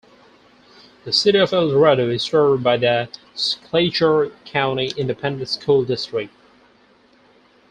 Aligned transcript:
The 1.03 1.13
City 1.13 1.37
of 1.37 1.53
Eldorado 1.53 2.09
is 2.09 2.23
served 2.23 2.63
by 2.63 2.75
the 2.77 3.07
Schleicher 3.35 4.31
County 4.45 4.91
Independent 4.97 5.47
School 5.47 5.85
District. 5.85 6.33